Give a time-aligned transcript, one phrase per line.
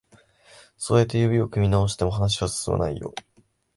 [0.77, 3.13] そうやって指を組み直しても、話は進まないよ。